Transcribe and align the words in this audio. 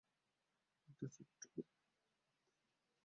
একটা 0.89 1.07
ছোট্ট 1.15 1.41
ভুল। 1.51 1.65